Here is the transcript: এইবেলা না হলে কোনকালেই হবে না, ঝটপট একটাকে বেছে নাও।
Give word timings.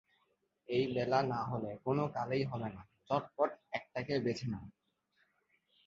এইবেলা 0.69 1.19
না 1.31 1.39
হলে 1.49 1.71
কোনকালেই 1.83 2.43
হবে 2.45 2.69
না, 2.75 2.81
ঝটপট 3.07 3.49
একটাকে 3.71 4.13
বেছে 4.25 4.45
নাও। 4.51 4.65